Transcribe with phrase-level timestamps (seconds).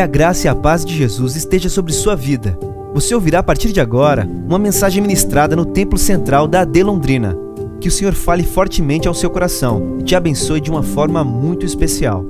[0.00, 2.58] Que a graça e a paz de Jesus esteja sobre sua vida.
[2.94, 7.36] Você ouvirá a partir de agora uma mensagem ministrada no Templo Central da AD Londrina.
[7.82, 11.66] Que o Senhor fale fortemente ao seu coração e te abençoe de uma forma muito
[11.66, 12.24] especial.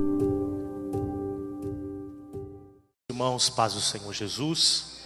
[3.09, 4.97] Irmãos, paz do Senhor Jesus.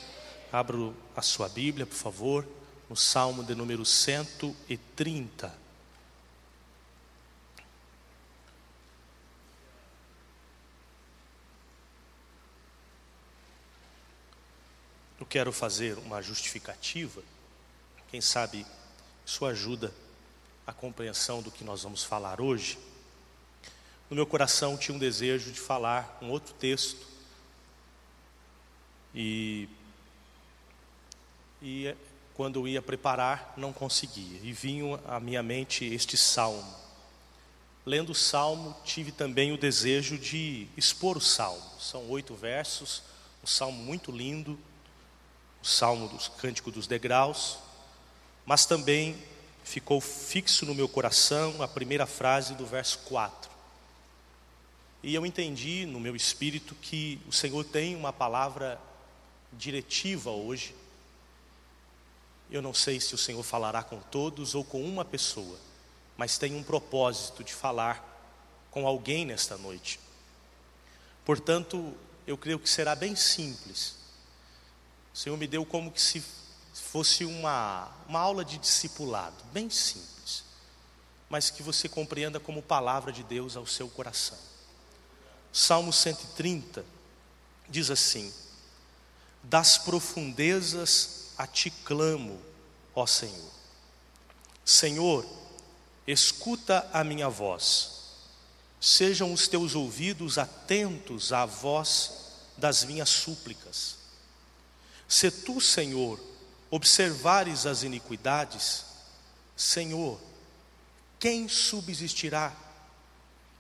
[0.52, 2.48] Abro a sua Bíblia, por favor,
[2.90, 5.65] no Salmo de número 130.
[15.26, 17.24] Eu quero fazer uma justificativa,
[18.12, 18.64] quem sabe
[19.26, 19.92] isso ajuda
[20.68, 22.78] a compreensão do que nós vamos falar hoje.
[24.08, 27.08] No meu coração tinha um desejo de falar um outro texto,
[29.16, 29.68] e,
[31.60, 31.96] e
[32.36, 36.72] quando eu ia preparar, não conseguia, e vinha à minha mente este salmo.
[37.84, 41.68] Lendo o salmo, tive também o desejo de expor o salmo.
[41.80, 43.02] São oito versos,
[43.44, 44.58] um salmo muito lindo
[45.66, 47.58] o salmo dos cântico dos degraus,
[48.46, 49.18] mas também
[49.64, 53.50] ficou fixo no meu coração a primeira frase do verso 4.
[55.02, 58.80] E eu entendi no meu espírito que o Senhor tem uma palavra
[59.52, 60.76] diretiva hoje.
[62.52, 65.58] Eu não sei se o Senhor falará com todos ou com uma pessoa,
[66.16, 68.08] mas tem um propósito de falar
[68.70, 70.00] com alguém nesta noite.
[71.26, 71.92] Portanto,
[72.28, 74.05] eu creio que será bem simples
[75.16, 76.22] o Senhor me deu como que se
[76.74, 80.44] fosse uma, uma aula de discipulado, bem simples,
[81.30, 84.38] mas que você compreenda como palavra de Deus ao seu coração.
[85.54, 86.84] Salmo 130
[87.70, 88.34] diz assim:
[89.42, 92.38] Das profundezas a ti clamo,
[92.94, 93.52] ó Senhor.
[94.66, 95.26] Senhor,
[96.06, 98.18] escuta a minha voz,
[98.82, 103.95] sejam os teus ouvidos atentos à voz das minhas súplicas.
[105.08, 106.20] Se tu, Senhor,
[106.70, 108.86] observares as iniquidades,
[109.56, 110.20] Senhor,
[111.20, 112.52] quem subsistirá?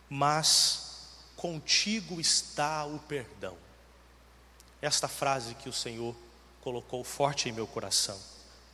[0.10, 3.58] Mas contigo está o perdão.
[4.82, 6.16] Esta frase que o Senhor
[6.62, 8.20] colocou forte em meu coração.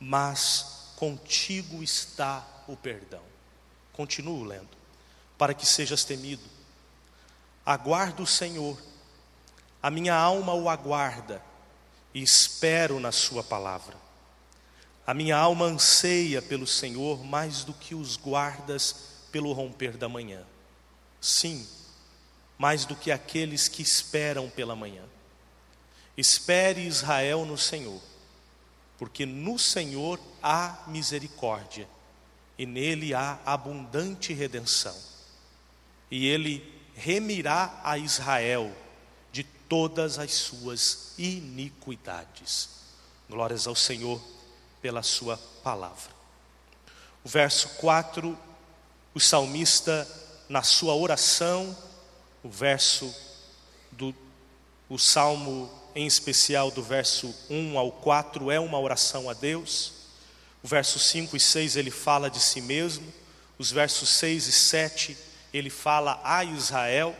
[0.00, 3.22] Mas contigo está o perdão.
[3.92, 4.76] Continuo lendo.
[5.38, 6.44] Para que sejas temido.
[7.64, 8.78] Aguardo o Senhor.
[9.82, 11.42] A minha alma o aguarda
[12.14, 13.96] e espero na Sua palavra.
[15.06, 18.96] A minha alma anseia pelo Senhor mais do que os guardas
[19.32, 20.44] pelo romper da manhã.
[21.20, 21.66] Sim,
[22.58, 25.02] mais do que aqueles que esperam pela manhã.
[26.16, 28.00] Espere Israel no Senhor,
[28.98, 31.88] porque no Senhor há misericórdia
[32.58, 34.96] e nele há abundante redenção.
[36.10, 38.70] E ele remirá a Israel
[39.72, 42.68] todas as suas iniquidades.
[43.26, 44.20] Glórias ao Senhor
[44.82, 46.12] pela Sua palavra.
[47.24, 48.38] O verso 4,
[49.14, 50.06] o salmista,
[50.46, 51.74] na sua oração,
[52.44, 53.14] o verso
[53.90, 54.14] do
[54.90, 59.94] o salmo em especial do verso 1 ao 4 é uma oração a Deus.
[60.62, 63.10] O verso 5 e 6 ele fala de si mesmo.
[63.56, 65.16] Os versos 6 e 7
[65.50, 67.16] ele fala a Israel.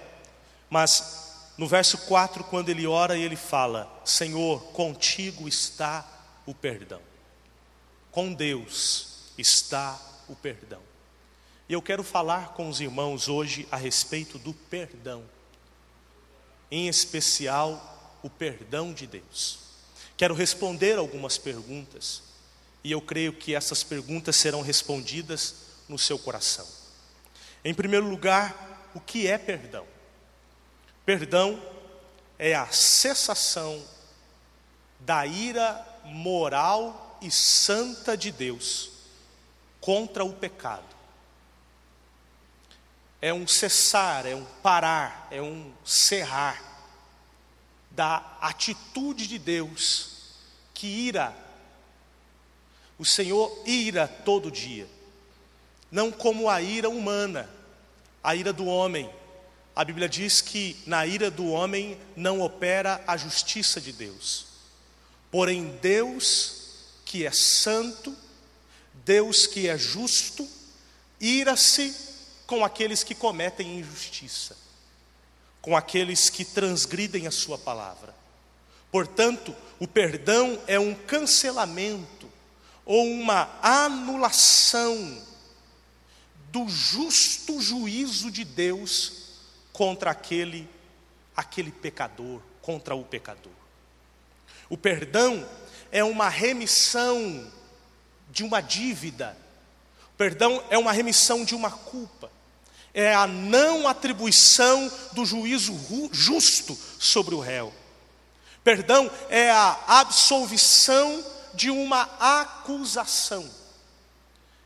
[0.68, 6.06] Mas no verso 4, quando ele ora, ele fala: Senhor, contigo está
[6.46, 7.00] o perdão.
[8.10, 10.82] Com Deus está o perdão.
[11.68, 15.24] E eu quero falar com os irmãos hoje a respeito do perdão,
[16.70, 19.58] em especial o perdão de Deus.
[20.16, 22.22] Quero responder algumas perguntas,
[22.84, 25.54] e eu creio que essas perguntas serão respondidas
[25.88, 26.66] no seu coração.
[27.64, 29.86] Em primeiro lugar, o que é perdão?
[31.04, 31.60] Perdão
[32.38, 33.82] é a cessação
[35.00, 38.90] da ira moral e santa de Deus
[39.80, 40.84] contra o pecado.
[43.20, 46.60] É um cessar, é um parar, é um cerrar
[47.90, 50.36] da atitude de Deus
[50.72, 51.34] que ira.
[52.98, 54.88] O Senhor ira todo dia,
[55.90, 57.50] não como a ira humana,
[58.22, 59.10] a ira do homem
[59.74, 64.46] a Bíblia diz que na ira do homem não opera a justiça de Deus.
[65.30, 66.54] Porém, Deus,
[67.06, 68.14] que é santo,
[69.04, 70.46] Deus que é justo,
[71.18, 71.94] ira-se
[72.46, 74.56] com aqueles que cometem injustiça,
[75.62, 78.14] com aqueles que transgridem a sua palavra.
[78.90, 82.30] Portanto, o perdão é um cancelamento
[82.84, 85.22] ou uma anulação
[86.50, 89.21] do justo juízo de Deus
[89.72, 90.68] contra aquele
[91.36, 93.52] aquele pecador, contra o pecador.
[94.68, 95.46] O perdão
[95.90, 97.50] é uma remissão
[98.30, 99.36] de uma dívida,
[100.14, 102.30] o perdão é uma remissão de uma culpa,
[102.94, 105.74] é a não atribuição do juízo
[106.12, 107.72] justo sobre o réu.
[108.62, 113.48] Perdão é a absolvição de uma acusação.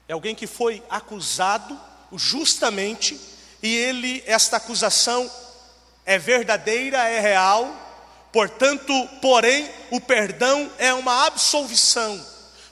[0.09, 1.81] É alguém que foi acusado
[2.13, 3.19] justamente
[3.67, 5.31] e ele esta acusação
[6.05, 7.85] é verdadeira, é real.
[8.33, 12.25] Portanto, porém, o perdão é uma absolvição,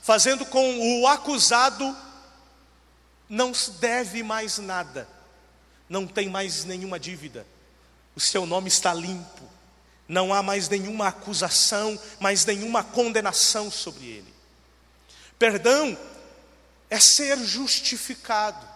[0.02, 1.96] fazendo com o acusado
[3.28, 5.08] não se deve mais nada,
[5.88, 7.46] não tem mais nenhuma dívida.
[8.14, 9.54] O seu nome está limpo
[10.08, 14.34] não há mais nenhuma acusação, mais nenhuma condenação sobre ele.
[15.38, 15.96] Perdão
[16.90, 18.73] é ser justificado.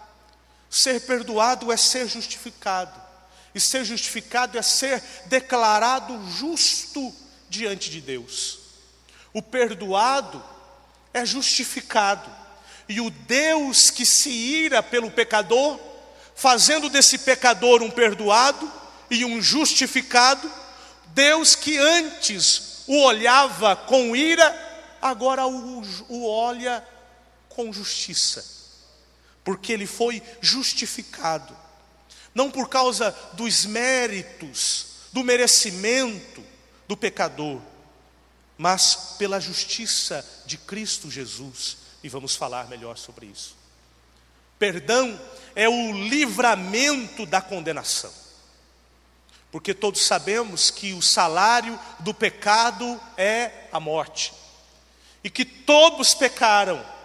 [0.69, 2.99] Ser perdoado é ser justificado.
[3.53, 7.13] E ser justificado é ser declarado justo
[7.49, 8.59] diante de Deus.
[9.33, 10.43] O perdoado
[11.13, 12.29] é justificado.
[12.87, 15.79] E o Deus que se ira pelo pecador,
[16.35, 18.71] fazendo desse pecador um perdoado
[19.09, 20.51] e um justificado,
[21.07, 26.83] Deus que antes o olhava com ira, agora o, o olha
[27.49, 28.43] com justiça,
[29.49, 31.57] porque ele foi justificado,
[32.35, 36.43] não por causa dos méritos, do merecimento
[36.87, 37.59] do pecador,
[38.59, 43.57] mas pela justiça de Cristo Jesus, e vamos falar melhor sobre isso.
[44.59, 45.19] Perdão
[45.55, 48.13] é o livramento da condenação.
[49.51, 54.31] Porque todos sabemos que o salário do pecado é a morte.
[55.23, 56.98] E que todos pecaram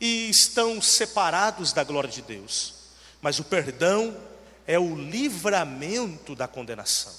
[0.00, 2.74] e estão separados da glória de Deus.
[3.20, 4.16] Mas o perdão
[4.66, 7.14] é o livramento da condenação.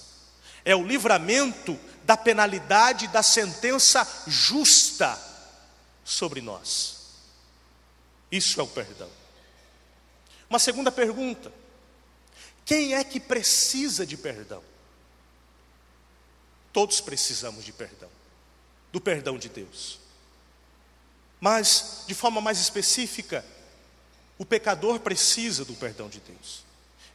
[0.65, 5.19] É o livramento da penalidade da sentença justa
[6.03, 7.01] sobre nós.
[8.31, 9.09] Isso é o perdão.
[10.49, 11.51] Uma segunda pergunta:
[12.65, 14.63] quem é que precisa de perdão?
[16.73, 18.09] Todos precisamos de perdão,
[18.91, 20.00] do perdão de Deus.
[21.41, 23.43] Mas, de forma mais específica,
[24.37, 26.63] o pecador precisa do perdão de Deus.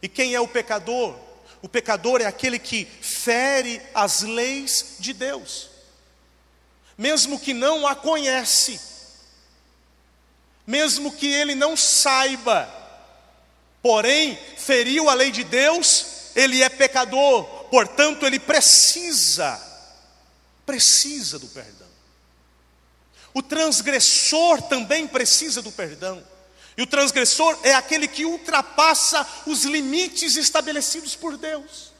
[0.01, 1.17] E quem é o pecador?
[1.61, 5.69] O pecador é aquele que fere as leis de Deus,
[6.95, 8.79] mesmo que não a conhece,
[10.67, 12.77] mesmo que ele não saiba
[13.87, 19.57] porém feriu a lei de Deus, ele é pecador, portanto ele precisa,
[20.65, 21.76] precisa do perdão.
[23.37, 26.23] O transgressor também precisa do perdão.
[26.75, 31.91] E o transgressor é aquele que ultrapassa os limites estabelecidos por Deus.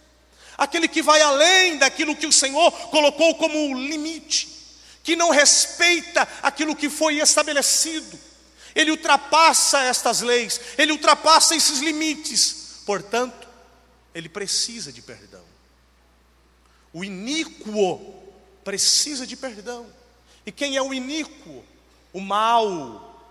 [0.58, 4.48] Aquele que vai além daquilo que o Senhor colocou como limite,
[5.04, 8.28] que não respeita aquilo que foi estabelecido
[8.78, 13.48] ele ultrapassa estas leis, ele ultrapassa esses limites, portanto,
[14.14, 15.44] ele precisa de perdão.
[16.94, 18.24] O iníquo
[18.64, 19.97] precisa de perdão.
[20.48, 21.64] E quem é o iníquo?
[22.12, 23.22] O mal,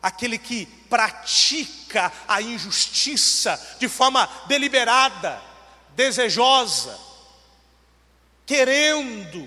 [0.00, 5.42] aquele que pratica a injustiça de forma deliberada,
[5.94, 6.98] desejosa,
[8.46, 9.46] querendo,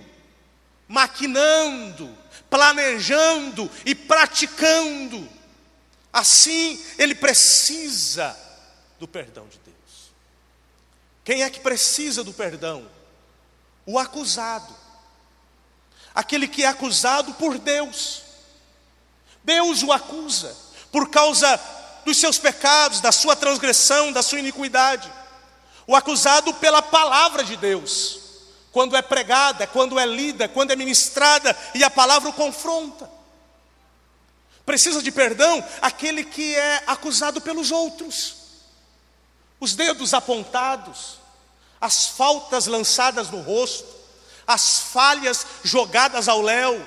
[0.88, 2.16] maquinando,
[2.52, 5.28] planejando e praticando
[6.14, 8.38] Assim, ele precisa
[9.00, 10.14] do perdão de Deus.
[11.24, 12.88] Quem é que precisa do perdão?
[13.84, 14.83] O acusado.
[16.14, 18.22] Aquele que é acusado por Deus.
[19.44, 20.56] Deus o acusa
[20.92, 21.60] por causa
[22.06, 25.12] dos seus pecados, da sua transgressão, da sua iniquidade.
[25.88, 28.20] O acusado pela palavra de Deus,
[28.72, 33.10] quando é pregada, quando é lida, quando é ministrada e a palavra o confronta.
[34.66, 38.36] Precisa de perdão aquele que é acusado pelos outros,
[39.60, 41.20] os dedos apontados,
[41.82, 44.03] as faltas lançadas no rosto,
[44.46, 46.86] as falhas jogadas ao léu.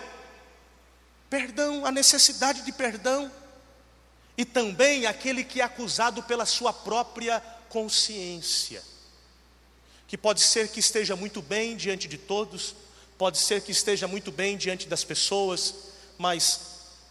[1.28, 3.30] Perdão, a necessidade de perdão.
[4.36, 8.82] E também aquele que é acusado pela sua própria consciência,
[10.06, 12.74] que pode ser que esteja muito bem diante de todos,
[13.18, 15.74] pode ser que esteja muito bem diante das pessoas,
[16.18, 16.60] mas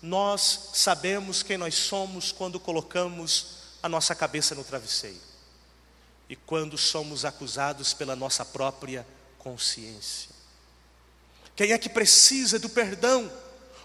[0.02, 5.20] nós sabemos quem nós somos quando colocamos a nossa cabeça no travesseiro
[6.30, 9.06] e quando somos acusados pela nossa própria
[9.38, 10.35] consciência.
[11.56, 13.32] Quem é que precisa do perdão?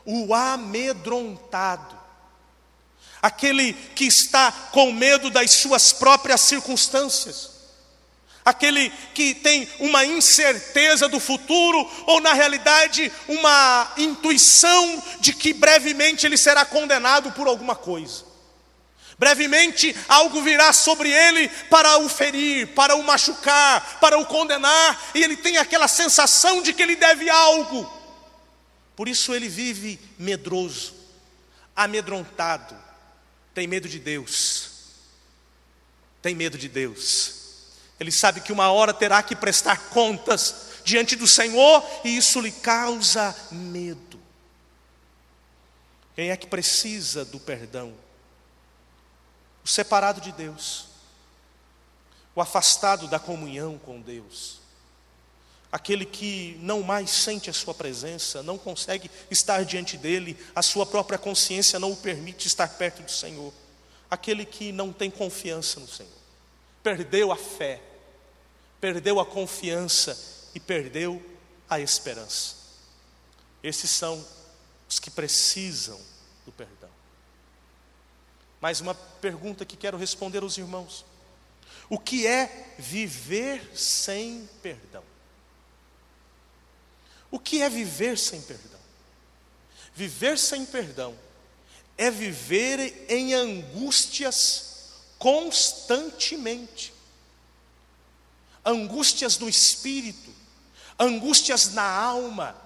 [0.04, 1.98] O amedrontado,
[3.22, 7.50] aquele que está com medo das suas próprias circunstâncias,
[8.44, 16.26] aquele que tem uma incerteza do futuro, ou na realidade uma intuição de que brevemente
[16.26, 18.29] ele será condenado por alguma coisa.
[19.20, 25.22] Brevemente algo virá sobre ele para o ferir, para o machucar, para o condenar, e
[25.22, 27.86] ele tem aquela sensação de que ele deve algo.
[28.96, 30.94] Por isso ele vive medroso,
[31.76, 32.74] amedrontado,
[33.52, 34.70] tem medo de Deus.
[36.22, 37.34] Tem medo de Deus.
[38.00, 42.52] Ele sabe que uma hora terá que prestar contas diante do Senhor e isso lhe
[42.52, 44.18] causa medo.
[46.16, 47.94] Quem é que precisa do perdão?
[49.70, 50.86] Separado de Deus,
[52.34, 54.58] o afastado da comunhão com Deus,
[55.70, 60.84] aquele que não mais sente a Sua presença, não consegue estar diante dEle, a sua
[60.84, 63.52] própria consciência não o permite estar perto do Senhor,
[64.10, 66.10] aquele que não tem confiança no Senhor,
[66.82, 67.80] perdeu a fé,
[68.80, 70.18] perdeu a confiança
[70.52, 71.22] e perdeu
[71.68, 72.56] a esperança.
[73.62, 74.26] Esses são
[74.88, 76.00] os que precisam
[76.44, 76.79] do perdão.
[78.60, 81.04] Mais uma pergunta que quero responder aos irmãos:
[81.88, 85.04] O que é viver sem perdão?
[87.30, 88.80] O que é viver sem perdão?
[89.94, 91.16] Viver sem perdão
[91.96, 94.68] é viver em angústias
[95.18, 96.92] constantemente
[98.64, 100.32] angústias no espírito,
[100.98, 102.56] angústias na alma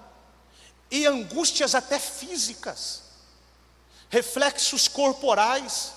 [0.91, 3.03] e angústias até físicas,
[4.09, 5.91] reflexos corporais,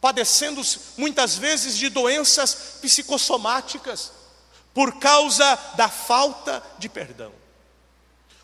[0.00, 0.62] padecendo
[0.96, 4.12] muitas vezes de doenças psicossomáticas
[4.72, 7.32] por causa da falta de perdão.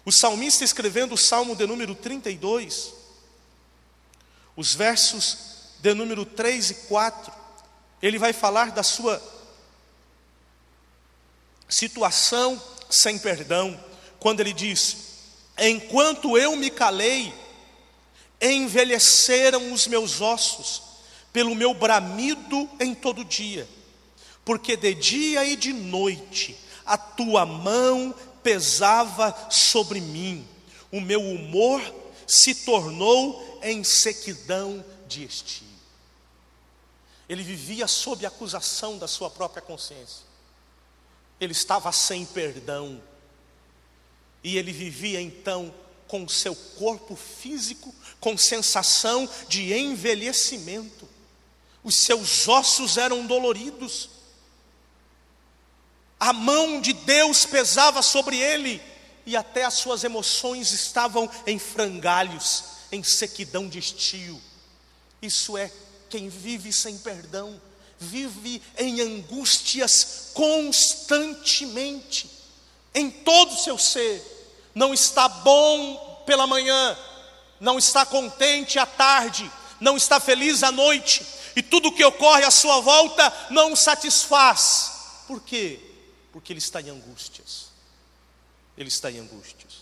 [0.04, 2.94] O salmista escrevendo o salmo de número 32,
[4.56, 5.38] os versos
[5.80, 7.32] de número 3 e 4,
[8.02, 9.22] ele vai falar da sua
[11.68, 13.78] situação sem perdão,
[14.18, 14.96] quando ele diz:
[15.58, 17.32] Enquanto eu me calei,
[18.40, 20.82] envelheceram os meus ossos,
[21.32, 23.68] pelo meu bramido em todo dia,
[24.44, 30.46] porque de dia e de noite a tua mão pesava sobre mim,
[30.90, 31.80] o meu humor
[32.26, 35.68] se tornou em sequidão de estio.
[37.28, 40.30] Ele vivia sob acusação da sua própria consciência
[41.40, 43.02] ele estava sem perdão.
[44.44, 45.74] E ele vivia então
[46.10, 51.08] com seu corpo físico com sensação de envelhecimento.
[51.84, 54.10] Os seus ossos eram doloridos.
[56.18, 58.82] A mão de Deus pesava sobre ele
[59.24, 64.42] e até as suas emoções estavam em frangalhos, em sequidão de estio.
[65.22, 65.70] Isso é
[66.10, 67.60] quem vive sem perdão
[68.00, 72.30] vive em angústias constantemente,
[72.94, 74.39] em todo o seu ser.
[74.74, 76.96] Não está bom pela manhã,
[77.58, 79.50] não está contente à tarde,
[79.80, 81.24] não está feliz à noite,
[81.56, 84.92] e tudo o que ocorre à sua volta não o satisfaz.
[85.26, 85.80] Por quê?
[86.32, 87.70] Porque ele está em angústias.
[88.76, 89.80] Ele está em angústias.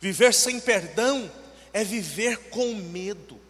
[0.00, 1.30] Viver sem perdão
[1.72, 3.40] é viver com medo.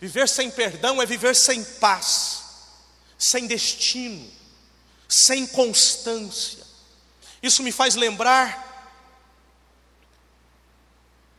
[0.00, 2.42] Viver sem perdão é viver sem paz,
[3.18, 4.30] sem destino,
[5.08, 6.64] sem constância.
[7.42, 8.73] Isso me faz lembrar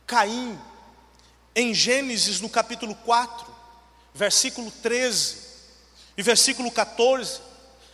[0.06, 0.58] Caim,
[1.54, 3.46] em Gênesis no capítulo 4,
[4.14, 5.36] versículo 13
[6.16, 7.40] e versículo 14,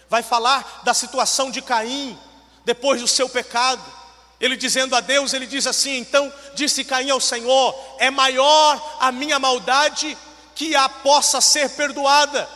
[0.08, 2.18] vai falar da situação de Caim
[2.64, 3.82] depois do seu pecado.
[4.38, 9.10] Ele dizendo a Deus, ele diz assim: Então disse Caim ao Senhor: É maior a
[9.10, 10.18] minha maldade
[10.54, 12.48] que a possa ser perdoada.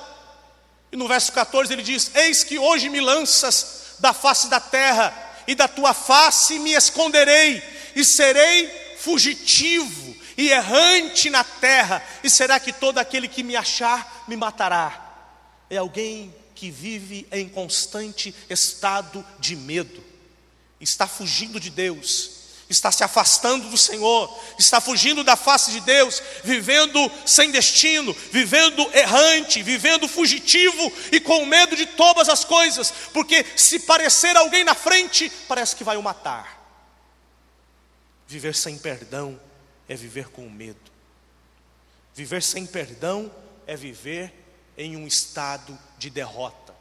[0.92, 5.14] E no verso 14 ele diz: Eis que hoje me lanças da face da terra,
[5.46, 7.62] e da tua face me esconderei,
[7.94, 14.24] e serei fugitivo e errante na terra, e será que todo aquele que me achar
[14.26, 15.00] me matará?
[15.70, 20.02] É alguém que vive em constante estado de medo,
[20.80, 22.30] está fugindo de Deus,
[22.68, 28.90] está se afastando do Senhor, está fugindo da face de Deus, vivendo sem destino, vivendo
[28.92, 34.74] errante, vivendo fugitivo e com medo de todas as coisas, porque se parecer alguém na
[34.74, 36.55] frente, parece que vai o matar.
[38.26, 39.40] Viver sem perdão
[39.88, 40.90] é viver com medo.
[42.14, 43.30] Viver sem perdão
[43.66, 44.32] é viver
[44.76, 46.74] em um estado de derrota.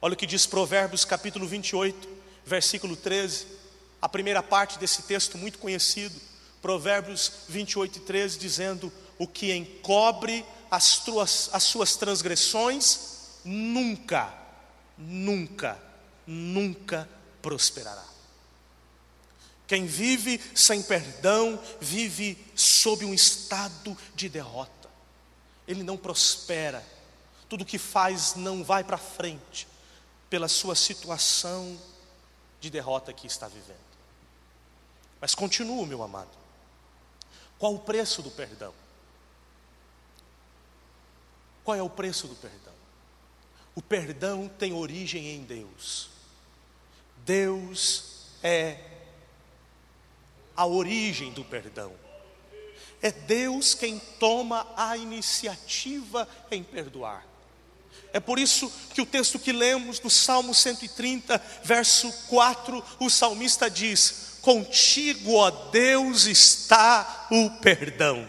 [0.00, 2.08] Olha o que diz Provérbios capítulo 28,
[2.44, 3.62] versículo 13
[4.02, 6.20] a primeira parte desse texto muito conhecido,
[6.60, 14.34] Provérbios 28 e 13, dizendo: O que encobre as, tuas, as suas transgressões, nunca,
[14.98, 15.80] nunca,
[16.26, 17.08] nunca
[17.40, 18.04] prosperará.
[19.72, 24.90] Quem vive sem perdão, vive sob um estado de derrota.
[25.66, 26.86] Ele não prospera,
[27.48, 29.66] tudo que faz não vai para frente,
[30.28, 31.80] pela sua situação
[32.60, 33.78] de derrota que está vivendo.
[35.18, 36.36] Mas continua, meu amado.
[37.58, 38.74] Qual o preço do perdão?
[41.64, 42.74] Qual é o preço do perdão?
[43.74, 46.10] O perdão tem origem em Deus.
[47.24, 48.91] Deus é
[50.56, 51.92] a origem do perdão.
[53.00, 57.26] É Deus quem toma a iniciativa em perdoar.
[58.12, 63.70] É por isso que o texto que lemos no Salmo 130, verso 4, o salmista
[63.70, 68.28] diz: Contigo, ó Deus, está o perdão.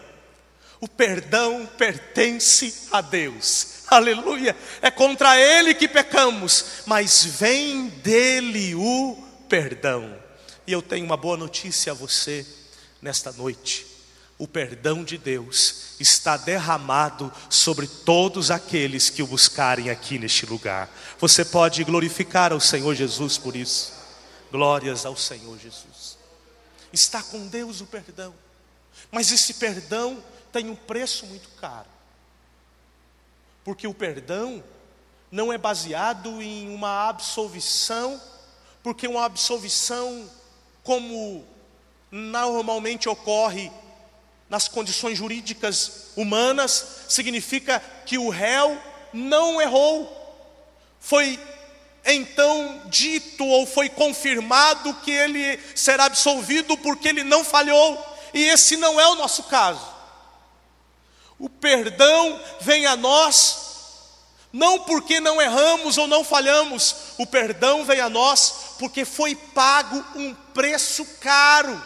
[0.80, 3.84] O perdão pertence a Deus.
[3.86, 4.56] Aleluia.
[4.80, 9.16] É contra ele que pecamos, mas vem dele o
[9.48, 10.23] perdão.
[10.66, 12.46] E eu tenho uma boa notícia a você
[13.02, 13.86] nesta noite.
[14.38, 20.90] O perdão de Deus está derramado sobre todos aqueles que o buscarem aqui neste lugar.
[21.18, 23.92] Você pode glorificar ao Senhor Jesus por isso.
[24.50, 26.18] Glórias ao Senhor Jesus.
[26.92, 28.34] Está com Deus o perdão,
[29.10, 31.88] mas esse perdão tem um preço muito caro.
[33.64, 34.62] Porque o perdão
[35.30, 38.20] não é baseado em uma absolvição,
[38.82, 40.30] porque uma absolvição,
[40.84, 41.44] como
[42.10, 43.72] normalmente ocorre
[44.48, 48.80] nas condições jurídicas humanas, significa que o réu
[49.12, 50.20] não errou.
[51.00, 51.40] Foi
[52.04, 57.98] então dito ou foi confirmado que ele será absolvido porque ele não falhou,
[58.32, 59.94] e esse não é o nosso caso.
[61.38, 63.58] O perdão vem a nós,
[64.52, 70.04] não porque não erramos ou não falhamos, o perdão vem a nós porque foi pago
[70.14, 71.82] um preço caro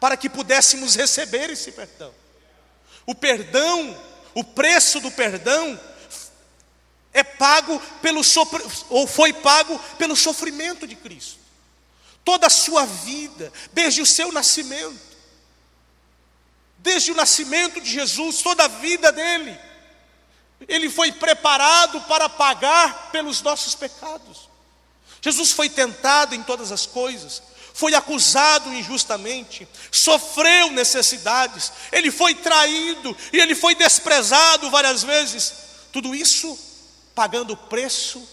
[0.00, 2.12] para que pudéssemos receber esse perdão.
[3.06, 3.96] O perdão,
[4.34, 5.78] o preço do perdão
[7.12, 8.22] é pago pelo
[8.88, 11.38] ou foi pago pelo sofrimento de Cristo.
[12.24, 15.12] Toda a sua vida, desde o seu nascimento,
[16.82, 19.56] Desde o nascimento de Jesus, toda a vida dele,
[20.66, 24.50] ele foi preparado para pagar pelos nossos pecados.
[25.22, 27.40] Jesus foi tentado em todas as coisas,
[27.72, 35.54] foi acusado injustamente, sofreu necessidades, ele foi traído e ele foi desprezado várias vezes.
[35.92, 36.58] Tudo isso
[37.14, 38.26] pagando o preço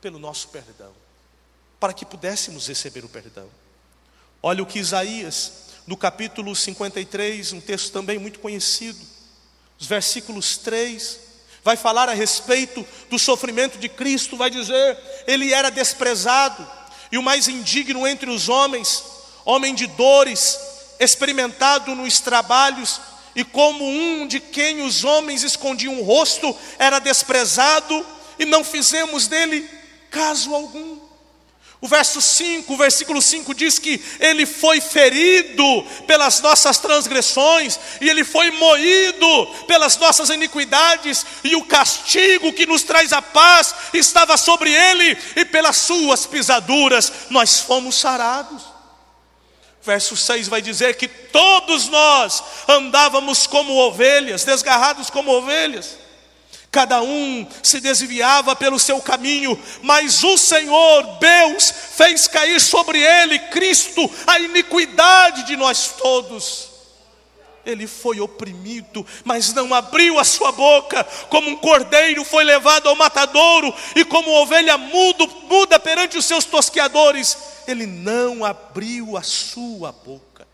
[0.00, 0.92] pelo nosso perdão,
[1.78, 3.48] para que pudéssemos receber o perdão.
[4.42, 8.98] Olha o que Isaías no capítulo 53, um texto também muito conhecido,
[9.78, 11.20] os versículos 3,
[11.64, 16.64] vai falar a respeito do sofrimento de Cristo, vai dizer: ele era desprezado
[17.10, 19.02] e o mais indigno entre os homens,
[19.44, 20.58] homem de dores,
[21.00, 23.00] experimentado nos trabalhos,
[23.34, 28.06] e como um de quem os homens escondiam o rosto, era desprezado
[28.38, 29.68] e não fizemos dele
[30.10, 30.93] caso algum.
[31.84, 38.08] O verso 5, o versículo 5 diz que ele foi ferido pelas nossas transgressões e
[38.08, 44.38] ele foi moído pelas nossas iniquidades, e o castigo que nos traz a paz estava
[44.38, 48.62] sobre ele, e pelas suas pisaduras nós fomos sarados.
[49.82, 55.98] Verso 6 vai dizer que todos nós andávamos como ovelhas, desgarrados como ovelhas
[56.74, 63.38] cada um se desviava pelo seu caminho, mas o Senhor, Deus, fez cair sobre ele,
[63.38, 66.70] Cristo, a iniquidade de nós todos.
[67.64, 72.96] Ele foi oprimido, mas não abriu a sua boca, como um cordeiro foi levado ao
[72.96, 79.92] matadouro, e como ovelha mudo, muda perante os seus tosqueadores, ele não abriu a sua
[79.92, 80.44] boca.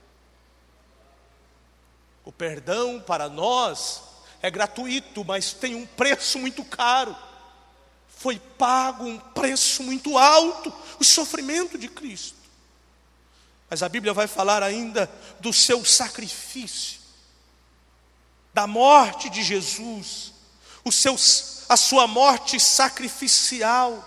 [2.26, 4.09] O perdão para nós
[4.42, 7.16] é gratuito, mas tem um preço muito caro.
[8.08, 12.36] Foi pago um preço muito alto, o sofrimento de Cristo.
[13.68, 17.00] Mas a Bíblia vai falar ainda do seu sacrifício,
[18.52, 20.32] da morte de Jesus,
[20.84, 21.16] o seu,
[21.68, 24.06] a sua morte sacrificial,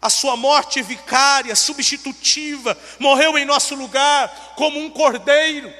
[0.00, 5.72] a sua morte vicária, substitutiva, morreu em nosso lugar como um cordeiro,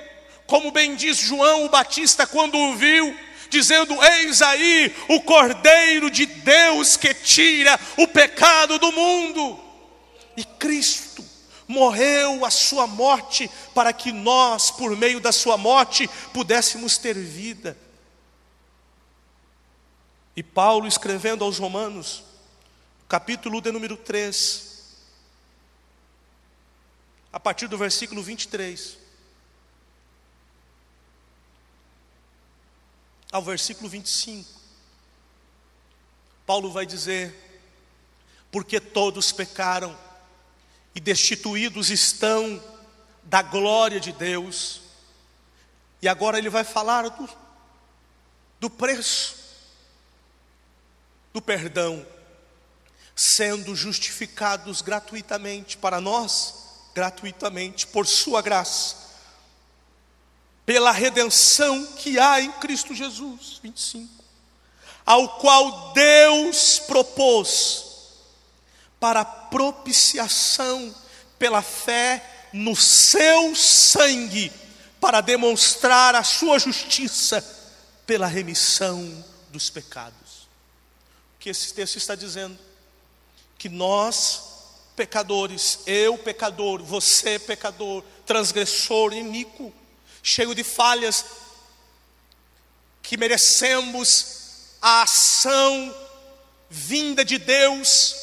[0.48, 3.14] como bem diz João o Batista quando o viu,
[3.50, 9.60] dizendo: Eis aí o Cordeiro de Deus que tira o pecado do mundo.
[10.34, 11.22] E Cristo
[11.68, 17.76] morreu a sua morte para que nós, por meio da sua morte, pudéssemos ter vida.
[20.34, 22.24] E Paulo, escrevendo aos Romanos,
[23.06, 24.96] capítulo de número 3,
[27.30, 29.07] a partir do versículo 23.
[33.30, 34.48] Ao versículo 25,
[36.46, 37.34] Paulo vai dizer:
[38.50, 39.96] Porque todos pecaram
[40.94, 42.62] e destituídos estão
[43.22, 44.80] da glória de Deus.
[46.00, 47.28] E agora ele vai falar do,
[48.58, 49.36] do preço,
[51.32, 52.06] do perdão,
[53.14, 56.54] sendo justificados gratuitamente para nós,
[56.94, 59.07] gratuitamente, por Sua graça,
[60.68, 63.58] pela redenção que há em Cristo Jesus.
[63.62, 64.06] 25.
[65.06, 67.86] Ao qual Deus propôs
[69.00, 70.94] para propiciação
[71.38, 74.52] pela fé no seu sangue
[75.00, 77.42] para demonstrar a sua justiça
[78.06, 80.42] pela remissão dos pecados.
[81.34, 82.58] O que esse texto está dizendo?
[83.56, 84.42] Que nós,
[84.94, 89.72] pecadores, eu pecador, você pecador, transgressor, iníquo,
[90.22, 91.24] cheio de falhas,
[93.02, 94.38] que merecemos
[94.80, 95.94] a ação
[96.70, 98.14] vinda de Deus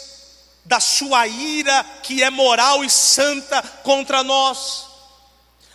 [0.63, 4.87] da sua ira que é moral e santa contra nós,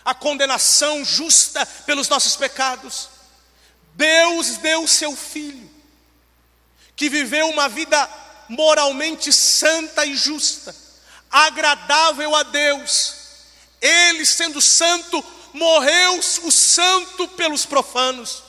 [0.04, 3.08] a condenação justa pelos nossos pecados.
[3.94, 5.70] Deus deu seu filho,
[6.96, 8.08] que viveu uma vida
[8.48, 10.74] moralmente santa e justa,
[11.30, 13.14] agradável a Deus.
[13.80, 18.42] Ele, sendo santo, morreu o santo pelos profanos,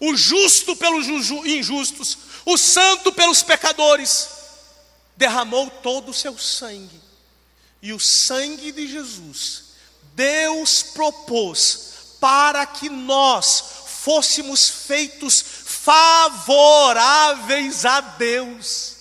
[0.00, 1.06] o justo pelos
[1.46, 4.28] injustos, o santo pelos pecadores
[5.16, 7.00] derramou todo o seu sangue.
[7.82, 9.64] E o sangue de Jesus,
[10.14, 13.62] Deus propôs para que nós
[14.02, 15.44] fôssemos feitos
[15.88, 18.96] favoráveis a Deus.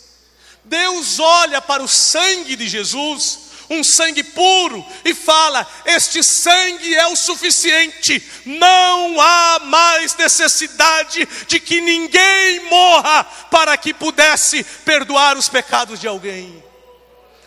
[0.63, 7.07] Deus olha para o sangue de Jesus um sangue puro, e fala: Este sangue é
[7.07, 15.49] o suficiente, não há mais necessidade de que ninguém morra para que pudesse perdoar os
[15.49, 16.63] pecados de alguém.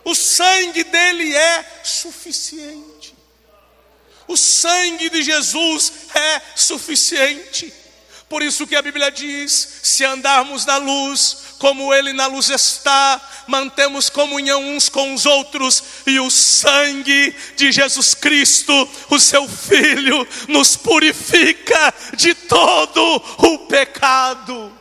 [0.05, 3.15] O sangue dele é suficiente.
[4.27, 7.80] O sangue de Jesus é suficiente.
[8.31, 13.21] Por isso que a Bíblia diz: se andarmos na luz, como Ele na luz está,
[13.49, 20.27] mantemos comunhão uns com os outros, e o sangue de Jesus Cristo, o Seu Filho,
[20.47, 24.73] nos purifica de todo o pecado.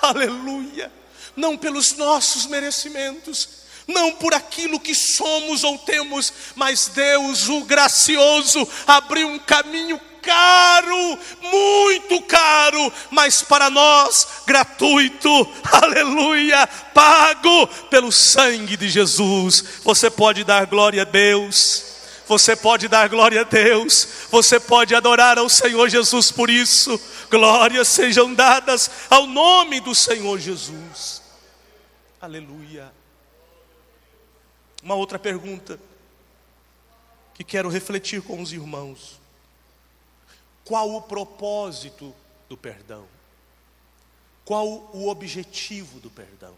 [0.00, 0.90] Aleluia!
[1.36, 3.46] Não pelos nossos merecimentos,
[3.86, 11.18] não por aquilo que somos ou temos, mas Deus, o gracioso, abriu um caminho caro,
[11.42, 15.30] muito caro, mas para nós gratuito,
[15.70, 19.80] aleluia, pago pelo sangue de Jesus.
[19.84, 21.90] Você pode dar glória a Deus.
[22.30, 26.96] Você pode dar glória a Deus, você pode adorar ao Senhor Jesus por isso.
[27.28, 31.20] Glórias sejam dadas ao nome do Senhor Jesus.
[32.20, 32.92] Aleluia.
[34.80, 35.80] Uma outra pergunta
[37.34, 39.18] que quero refletir com os irmãos.
[40.70, 42.14] Qual o propósito
[42.48, 43.04] do perdão?
[44.44, 46.54] Qual o objetivo do perdão?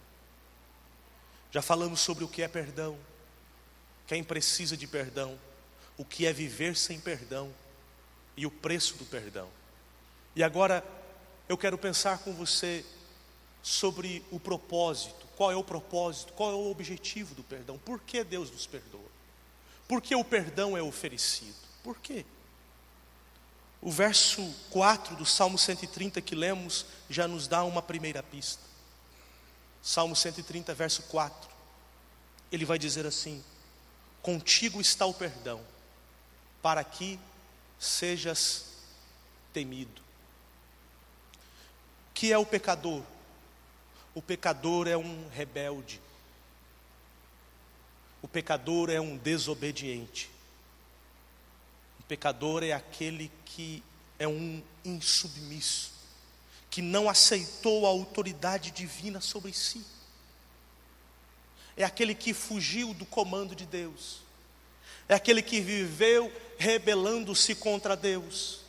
[1.50, 2.98] Já falamos sobre o que é perdão,
[4.06, 5.38] quem precisa de perdão,
[5.96, 7.50] o que é viver sem perdão
[8.36, 9.48] e o preço do perdão.
[10.36, 10.84] E agora
[11.48, 12.84] eu quero pensar com você
[13.62, 15.26] sobre o propósito.
[15.38, 16.34] Qual é o propósito?
[16.34, 17.78] Qual é o objetivo do perdão?
[17.78, 19.10] Por que Deus nos perdoa?
[19.88, 21.56] Por que o perdão é oferecido?
[21.82, 22.26] Por quê?
[23.82, 28.62] O verso 4 do Salmo 130 que lemos já nos dá uma primeira pista.
[29.82, 31.50] Salmo 130, verso 4.
[32.52, 33.42] Ele vai dizer assim:
[34.22, 35.60] Contigo está o perdão,
[36.62, 37.18] para que
[37.76, 38.66] sejas
[39.52, 40.00] temido.
[42.10, 43.02] O que é o pecador?
[44.14, 46.00] O pecador é um rebelde.
[48.22, 50.30] O pecador é um desobediente
[52.12, 53.82] pecador é aquele que
[54.18, 55.92] é um insubmisso,
[56.68, 59.82] que não aceitou a autoridade divina sobre si.
[61.74, 64.18] É aquele que fugiu do comando de Deus.
[65.08, 68.60] É aquele que viveu rebelando-se contra Deus,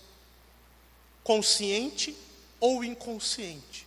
[1.21, 2.15] consciente
[2.62, 3.86] ou inconsciente.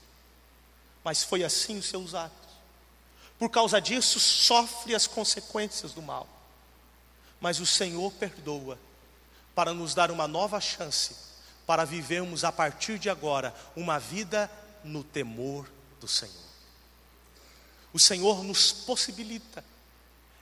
[1.03, 2.51] Mas foi assim os seus atos.
[3.39, 6.29] Por causa disso, sofre as consequências do mal.
[7.41, 8.79] Mas o Senhor perdoa
[9.57, 11.17] para nos dar uma nova chance
[11.67, 14.51] para vivermos a partir de agora uma vida
[14.85, 15.67] no temor
[15.99, 16.47] do Senhor.
[17.93, 19.65] o Senhor nos possibilita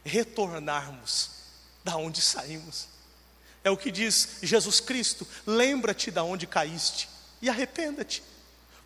[0.04, 1.30] retornarmos
[1.84, 2.88] da onde saímos.
[3.62, 7.08] É o que diz Jesus Cristo: lembra-te da onde caíste
[7.40, 8.22] e arrependa-te.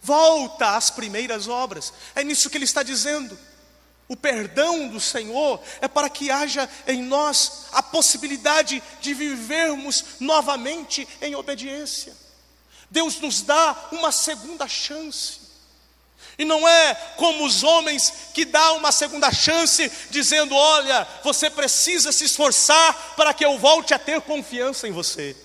[0.03, 1.93] Volta às primeiras obras.
[2.15, 3.37] É nisso que ele está dizendo.
[4.09, 11.07] O perdão do Senhor é para que haja em nós a possibilidade de vivermos novamente
[11.21, 12.17] em obediência.
[12.91, 15.47] Deus nos dá uma segunda chance.
[16.39, 22.11] E não é como os homens que dá uma segunda chance, dizendo: Olha, você precisa
[22.11, 25.37] se esforçar para que eu volte a ter confiança em você.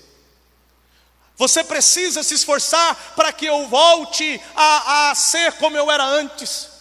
[1.35, 6.72] Você precisa se esforçar para que eu volte a, a ser como eu era antes.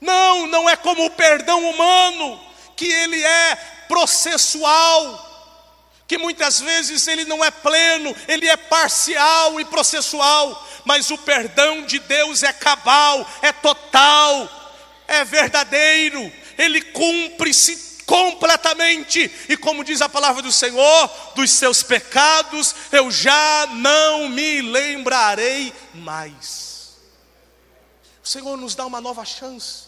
[0.00, 2.40] Não, não é como o perdão humano,
[2.76, 3.56] que ele é
[3.88, 5.24] processual,
[6.06, 11.82] que muitas vezes ele não é pleno, ele é parcial e processual, mas o perdão
[11.82, 14.48] de Deus é cabal, é total,
[15.08, 22.74] é verdadeiro, ele cumpre-se completamente, e como diz a palavra do Senhor, dos seus pecados
[22.92, 26.96] eu já não me lembrarei mais.
[28.22, 29.85] O Senhor nos dá uma nova chance,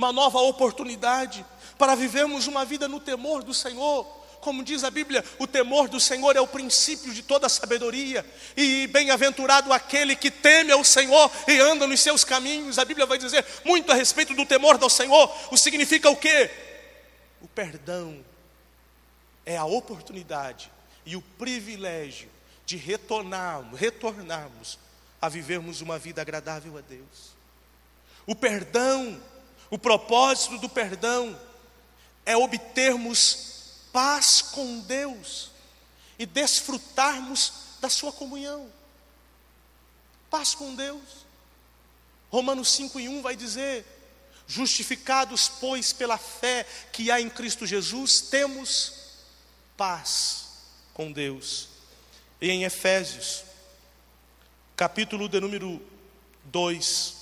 [0.00, 1.44] uma nova oportunidade
[1.76, 6.00] para vivermos uma vida no temor do Senhor como diz a Bíblia, o temor do
[6.00, 8.24] Senhor é o princípio de toda sabedoria,
[8.56, 12.78] e bem-aventurado aquele que teme ao Senhor e anda nos seus caminhos.
[12.78, 15.30] A Bíblia vai dizer muito a respeito do temor do Senhor.
[15.50, 16.50] O significa o quê?
[17.42, 18.24] O perdão
[19.44, 20.72] é a oportunidade
[21.04, 22.30] e o privilégio
[22.64, 24.78] de retornarmos, retornarmos
[25.20, 27.36] a vivermos uma vida agradável a Deus.
[28.26, 29.20] O perdão,
[29.70, 31.38] o propósito do perdão
[32.26, 33.50] é obtermos
[33.92, 35.50] paz com Deus
[36.18, 38.70] e desfrutarmos da sua comunhão.
[40.28, 41.24] Paz com Deus.
[42.30, 43.84] Romanos 5 e 1 vai dizer:
[44.46, 48.94] Justificados, pois, pela fé que há em Cristo Jesus, temos
[49.76, 50.46] paz
[50.92, 51.68] com Deus.
[52.40, 53.44] E em Efésios,
[54.76, 55.80] capítulo de número
[56.44, 57.19] 2,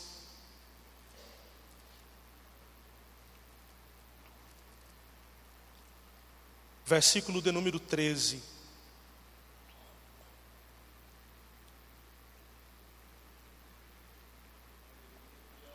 [6.88, 8.42] versículo de número 13.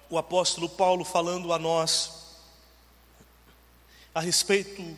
[0.09, 2.23] O apóstolo Paulo falando a nós
[4.13, 4.97] a respeito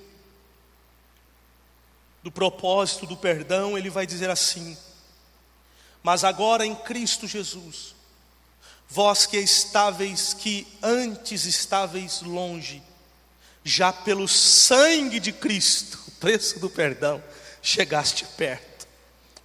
[2.24, 4.78] do propósito do perdão, ele vai dizer assim:
[6.02, 7.94] Mas agora em Cristo Jesus,
[8.88, 12.82] vós que estáveis, que antes estáveis longe,
[13.68, 17.22] já pelo sangue de Cristo, preço do perdão,
[17.64, 18.88] chegaste perto.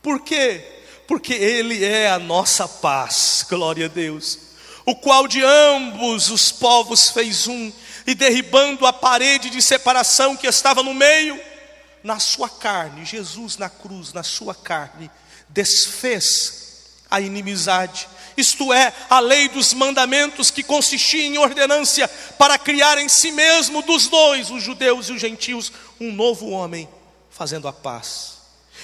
[0.03, 0.63] Por quê?
[1.09, 4.39] Porque Ele é a nossa paz, glória a Deus,
[4.85, 7.73] o qual de ambos os povos fez um,
[8.07, 11.41] e derribando a parede de separação que estava no meio,
[12.05, 15.11] na sua carne, Jesus na cruz, na sua carne,
[15.49, 16.61] desfez
[17.11, 18.07] a inimizade,
[18.41, 23.83] isto é, a lei dos mandamentos que consistia em ordenância para criar em si mesmo
[23.83, 26.89] dos dois, os judeus e os gentios, um novo homem,
[27.31, 28.41] fazendo a paz.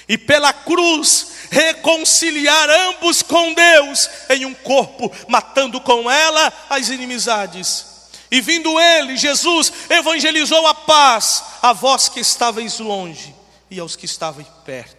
[0.08, 7.86] E pela cruz reconciliar ambos com Deus em um corpo, matando com ela as inimizades.
[8.30, 13.34] E vindo ele, Jesus, evangelizou a paz a vós que estáveis longe
[13.70, 14.95] e aos que estavam perto.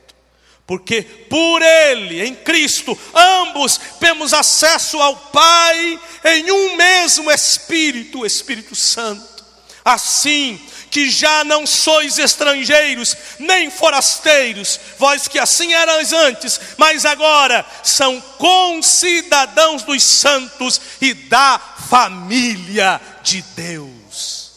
[0.67, 8.25] Porque por ele, em Cristo, ambos temos acesso ao Pai em um mesmo Espírito, o
[8.25, 9.45] Espírito Santo.
[9.85, 10.59] Assim,
[10.91, 18.19] que já não sois estrangeiros, nem forasteiros, vós que assim erais antes, mas agora são
[18.37, 24.51] concidadãos dos santos e da família de Deus.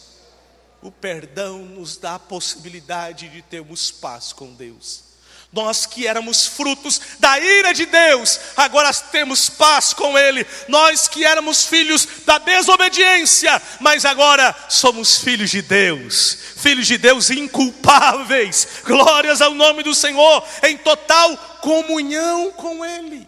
[0.81, 5.10] O perdão nos dá a possibilidade de termos paz com Deus.
[5.51, 10.47] Nós que éramos frutos da ira de Deus, agora temos paz com Ele.
[10.69, 17.29] Nós que éramos filhos da desobediência, mas agora somos filhos de Deus, filhos de Deus
[17.29, 18.81] inculpáveis.
[18.85, 23.27] Glórias ao nome do Senhor, em total comunhão com Ele,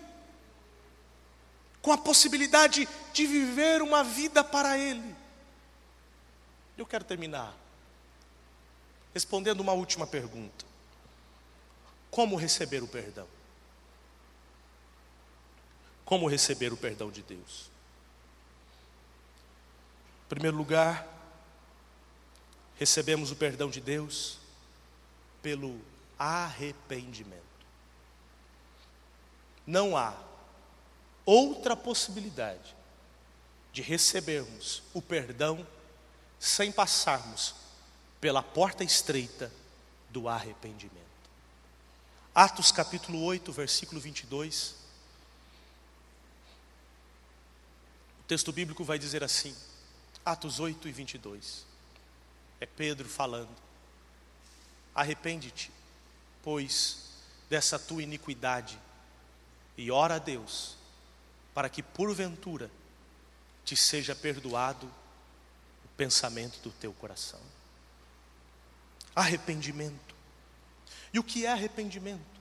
[1.81, 5.13] com a possibilidade de viver uma vida para Ele.
[6.77, 7.53] Eu quero terminar
[9.13, 10.72] respondendo uma última pergunta.
[12.13, 13.27] Como receber o perdão?
[16.05, 17.71] Como receber o perdão de Deus?
[20.25, 21.07] Em primeiro lugar,
[22.77, 24.37] recebemos o perdão de Deus
[25.41, 25.81] pelo
[26.19, 27.41] arrependimento.
[29.65, 30.15] Não há
[31.25, 32.75] outra possibilidade
[33.71, 35.65] de recebermos o perdão
[36.39, 37.55] sem passarmos
[38.21, 39.51] pela porta estreita
[40.11, 41.12] do arrependimento.
[42.35, 44.75] Atos capítulo 8, versículo 22.
[48.19, 49.55] O texto bíblico vai dizer assim,
[50.25, 51.63] Atos 8 e 22.
[52.59, 53.55] É Pedro falando:
[54.95, 55.71] Arrepende-te,
[56.41, 57.09] pois,
[57.51, 58.79] dessa tua iniquidade,
[59.77, 60.75] e ora a Deus,
[61.53, 62.71] para que porventura
[63.63, 64.87] te seja perdoado
[65.85, 67.41] o pensamento do teu coração.
[69.15, 70.12] Arrependimento.
[71.13, 72.33] E o que é arrependimento?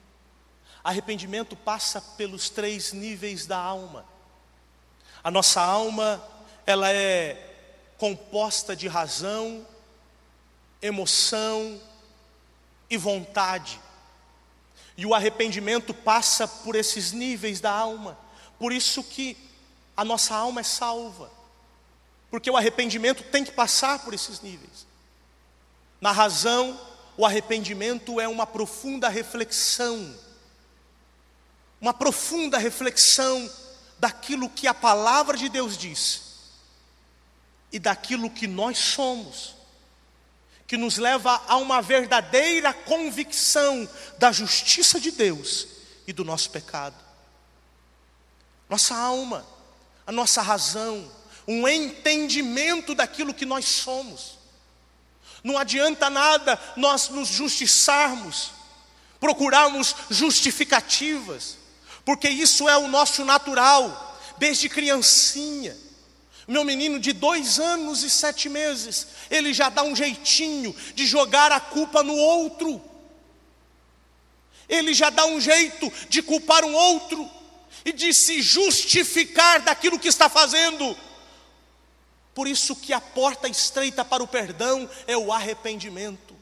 [0.83, 4.03] Arrependimento passa pelos três níveis da alma.
[5.23, 6.21] A nossa alma,
[6.65, 7.51] ela é
[7.97, 9.65] composta de razão,
[10.81, 11.79] emoção
[12.89, 13.79] e vontade.
[14.97, 18.17] E o arrependimento passa por esses níveis da alma.
[18.59, 19.37] Por isso que
[19.95, 21.31] a nossa alma é salva.
[22.29, 24.85] Porque o arrependimento tem que passar por esses níveis.
[26.01, 26.79] Na razão,
[27.17, 30.17] o arrependimento é uma profunda reflexão,
[31.79, 33.49] uma profunda reflexão
[33.99, 36.21] daquilo que a palavra de Deus diz
[37.71, 39.55] e daquilo que nós somos,
[40.67, 45.67] que nos leva a uma verdadeira convicção da justiça de Deus
[46.07, 46.95] e do nosso pecado.
[48.69, 49.45] Nossa alma,
[50.05, 51.11] a nossa razão,
[51.47, 54.39] um entendimento daquilo que nós somos.
[55.43, 58.51] Não adianta nada nós nos justiçarmos,
[59.19, 61.57] procurarmos justificativas,
[62.05, 65.77] porque isso é o nosso natural, desde criancinha.
[66.47, 71.51] Meu menino de dois anos e sete meses, ele já dá um jeitinho de jogar
[71.51, 72.81] a culpa no outro,
[74.67, 77.29] ele já dá um jeito de culpar um outro
[77.85, 80.97] e de se justificar daquilo que está fazendo.
[82.33, 86.35] Por isso que a porta estreita para o perdão é o arrependimento.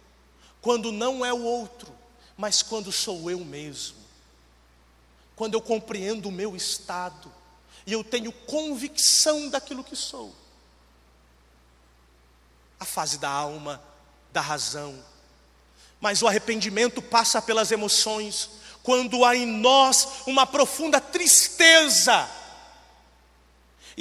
[0.62, 1.92] Quando não é o outro,
[2.38, 3.98] mas quando sou eu mesmo.
[5.36, 7.32] Quando eu compreendo o meu estado
[7.86, 10.34] e eu tenho convicção daquilo que sou.
[12.80, 13.82] A fase da alma,
[14.32, 15.04] da razão.
[16.00, 18.50] Mas o arrependimento passa pelas emoções,
[18.82, 22.30] quando há em nós uma profunda tristeza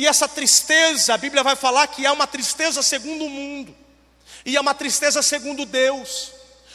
[0.01, 3.77] e essa tristeza, a Bíblia vai falar que é uma tristeza segundo o mundo,
[4.47, 6.33] e é uma tristeza segundo Deus.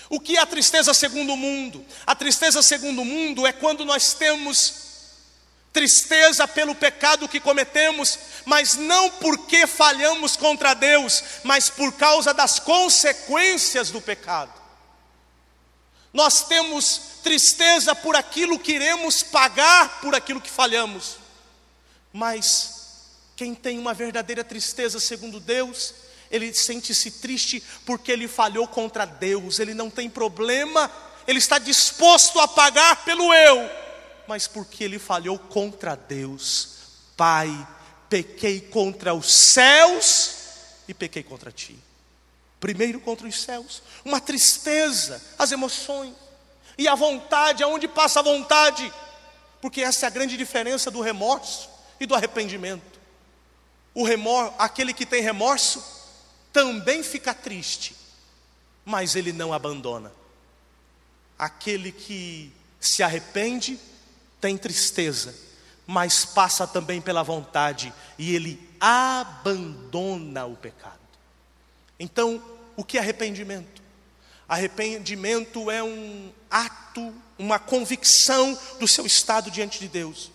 [0.07, 1.83] O que é a tristeza segundo o mundo?
[2.05, 4.75] A tristeza segundo o mundo é quando nós temos
[5.73, 12.59] tristeza pelo pecado que cometemos, mas não porque falhamos contra Deus, mas por causa das
[12.59, 14.53] consequências do pecado.
[16.13, 21.17] Nós temos tristeza por aquilo que iremos pagar por aquilo que falhamos,
[22.13, 22.84] mas
[23.35, 25.93] quem tem uma verdadeira tristeza segundo Deus,
[26.31, 30.89] ele sente-se triste porque ele falhou contra Deus, ele não tem problema,
[31.27, 33.69] ele está disposto a pagar pelo eu,
[34.27, 36.75] mas porque ele falhou contra Deus.
[37.17, 37.67] Pai,
[38.09, 40.35] pequei contra os céus
[40.87, 41.77] e pequei contra ti.
[42.59, 46.13] Primeiro contra os céus, uma tristeza, as emoções
[46.77, 48.91] e a vontade, aonde passa a vontade,
[49.61, 51.69] porque essa é a grande diferença do remorso
[51.99, 52.94] e do arrependimento.
[53.95, 55.81] O remor, aquele que tem remorso
[56.51, 57.95] também fica triste,
[58.83, 60.11] mas ele não abandona.
[61.39, 63.79] Aquele que se arrepende
[64.41, 65.33] tem tristeza,
[65.87, 70.99] mas passa também pela vontade e ele abandona o pecado.
[71.97, 72.43] Então,
[72.75, 73.81] o que é arrependimento?
[74.47, 80.31] Arrependimento é um ato, uma convicção do seu estado diante de Deus.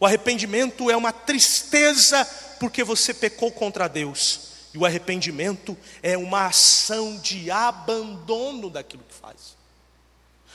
[0.00, 2.24] O arrependimento é uma tristeza
[2.60, 4.48] porque você pecou contra Deus.
[4.72, 9.56] E o arrependimento é uma ação de abandono daquilo que faz.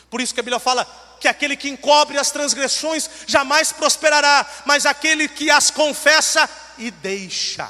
[0.10, 0.86] Por isso que a Bíblia fala
[1.20, 7.70] que aquele que encobre as transgressões jamais prosperará, mas aquele que as confessa e deixa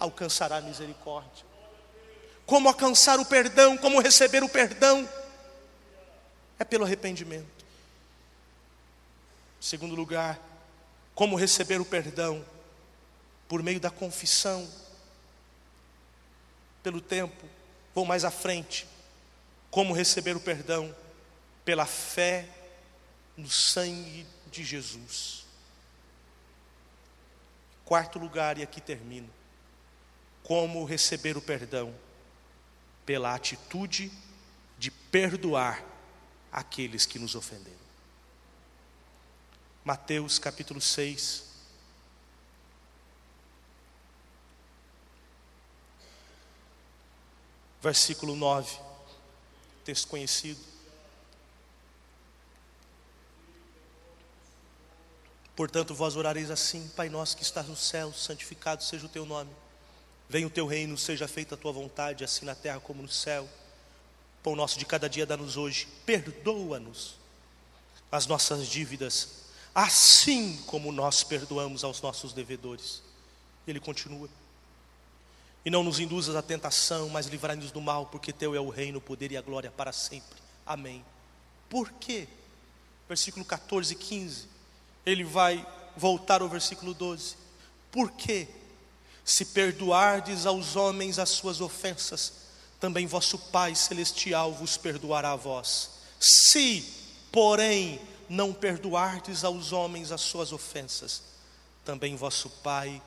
[0.00, 1.44] alcançará a misericórdia.
[2.46, 5.08] Como alcançar o perdão, como receber o perdão?
[6.58, 7.46] É pelo arrependimento.
[9.60, 10.40] Segundo lugar,
[11.20, 12.42] como receber o perdão?
[13.46, 14.66] por meio da confissão.
[16.84, 17.46] Pelo tempo,
[17.92, 18.86] vou mais à frente.
[19.70, 20.96] Como receber o perdão?
[21.62, 22.48] Pela fé
[23.36, 25.44] no sangue de Jesus.
[27.84, 29.28] Quarto lugar, e aqui termino.
[30.44, 31.92] Como receber o perdão?
[33.04, 34.12] Pela atitude
[34.78, 35.84] de perdoar
[36.50, 37.79] aqueles que nos ofenderam.
[39.84, 41.50] Mateus capítulo 6,
[47.82, 48.78] Versículo 9,
[49.84, 50.60] texto conhecido.
[55.56, 59.50] Portanto, vós orareis assim: Pai nosso que estás no céu, santificado seja o teu nome.
[60.28, 63.48] Venha o teu reino, seja feita a tua vontade, assim na terra como no céu.
[64.42, 65.88] Pão nosso de cada dia dá-nos hoje.
[66.04, 67.14] Perdoa-nos
[68.12, 69.28] as nossas dívidas,
[69.74, 73.02] assim como nós perdoamos aos nossos devedores.
[73.66, 74.28] Ele continua.
[75.64, 78.98] E não nos induzas à tentação, mas livrai-nos do mal, porque teu é o reino,
[78.98, 80.38] o poder e a glória para sempre.
[80.66, 81.04] Amém.
[81.68, 82.26] Por quê?
[83.08, 84.48] Versículo 14 e 15.
[85.04, 85.66] Ele vai
[85.96, 87.36] voltar ao versículo 12.
[87.92, 88.48] Por quê?
[89.24, 92.32] Se perdoardes aos homens as suas ofensas,
[92.80, 95.90] também vosso Pai celestial vos perdoará a vós.
[96.18, 96.84] Se,
[97.30, 98.00] porém,
[98.30, 101.20] não perdoardes aos homens as suas ofensas,
[101.84, 103.02] também vosso Pai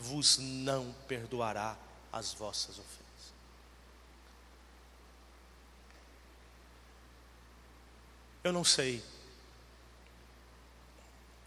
[0.00, 1.76] vos não perdoará
[2.12, 2.96] as vossas ofensas.
[8.44, 9.02] Eu não sei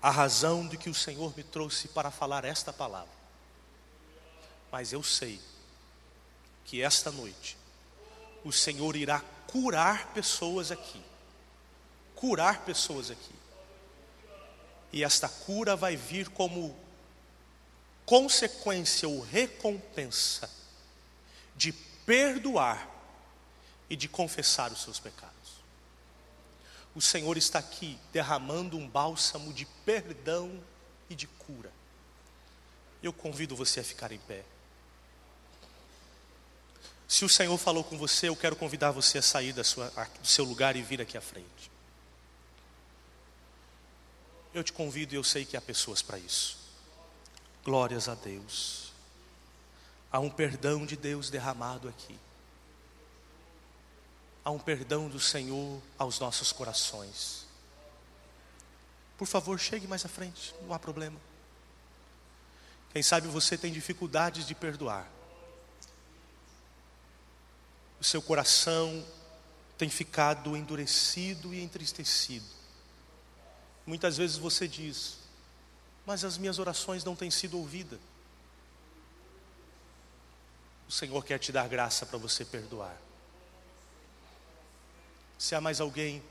[0.01, 3.13] a razão de que o Senhor me trouxe para falar esta palavra,
[4.69, 5.39] mas eu sei
[6.65, 7.57] que esta noite
[8.43, 11.08] o Senhor irá curar pessoas aqui.
[12.19, 13.33] Curar pessoas aqui.
[14.91, 16.75] E esta cura vai vir como
[18.05, 20.49] consequência ou recompensa
[21.55, 22.89] de perdoar
[23.89, 25.63] e de confessar os seus pecados.
[26.93, 30.61] O Senhor está aqui derramando um bálsamo de perdão
[31.09, 31.71] e de cura.
[33.01, 34.43] Eu convido você a ficar em pé.
[37.07, 39.87] Se o Senhor falou com você, eu quero convidar você a sair sua,
[40.19, 41.68] do seu lugar e vir aqui à frente.
[44.53, 46.57] Eu te convido e eu sei que há pessoas para isso.
[47.63, 48.91] Glórias a Deus.
[50.11, 52.17] Há um perdão de Deus derramado aqui.
[54.43, 57.45] Há um perdão do Senhor aos nossos corações.
[59.17, 61.19] Por favor, chegue mais à frente, não há problema.
[62.91, 65.07] Quem sabe você tem dificuldades de perdoar
[67.99, 69.05] o seu coração
[69.77, 72.45] tem ficado endurecido e entristecido.
[73.89, 75.17] Muitas vezes você diz,
[76.05, 77.99] mas as minhas orações não têm sido ouvidas.
[80.87, 82.95] O Senhor quer te dar graça para você perdoar.
[85.39, 86.21] Se há mais alguém,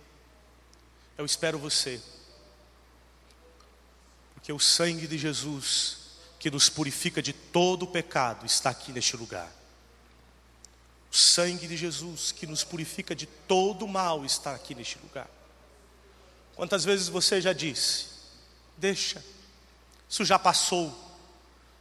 [1.17, 2.01] eu espero você,
[4.35, 5.99] porque o sangue de Jesus,
[6.39, 9.53] que nos purifica de todo o pecado, está aqui neste lugar.
[11.11, 15.29] O sangue de Jesus que nos purifica de todo o mal está aqui neste lugar.
[16.59, 18.09] Quantas vezes você já disse:
[18.77, 19.25] Deixa,
[20.09, 20.93] isso já passou,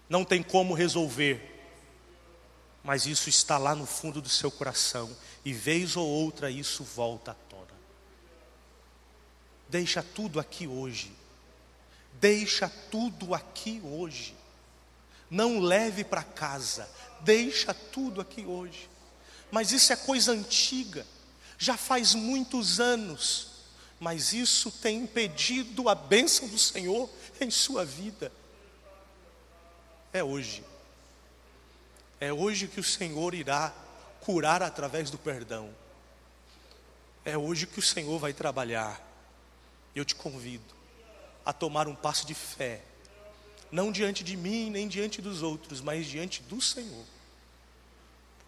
[0.08, 1.56] não tem como resolver.
[2.84, 5.14] Mas isso está lá no fundo do seu coração,
[5.44, 7.66] e vez ou outra isso volta à tona.
[9.68, 11.12] Deixa tudo aqui hoje.
[12.14, 14.34] Deixa tudo aqui hoje.
[15.30, 16.90] Não leve para casa.
[17.20, 18.88] Deixa tudo aqui hoje
[19.52, 21.06] mas isso é coisa antiga,
[21.58, 23.48] já faz muitos anos,
[24.00, 28.32] mas isso tem impedido a bênção do Senhor em sua vida.
[30.14, 30.64] É hoje,
[32.20, 33.74] é hoje que o Senhor irá
[34.22, 35.74] curar através do perdão,
[37.24, 39.06] é hoje que o Senhor vai trabalhar.
[39.96, 40.76] Eu te convido
[41.46, 42.82] a tomar um passo de fé,
[43.72, 47.06] não diante de mim, nem diante dos outros, mas diante do Senhor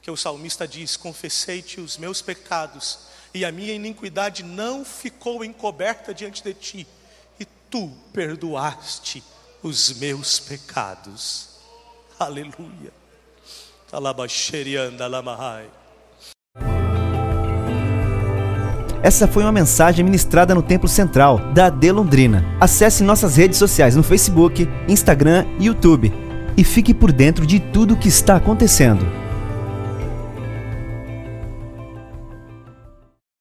[0.02, 3.00] que o salmista diz: Confessei-te os meus pecados,
[3.34, 6.88] e a minha iniquidade não ficou encoberta diante de ti,
[7.40, 9.24] e tu perdoaste
[9.62, 11.50] os meus pecados.
[12.20, 12.92] Aleluia.
[19.02, 22.44] Essa foi uma mensagem ministrada no Templo Central da De Londrina.
[22.60, 26.12] Acesse nossas redes sociais no Facebook, Instagram e YouTube
[26.58, 29.19] e fique por dentro de tudo o que está acontecendo.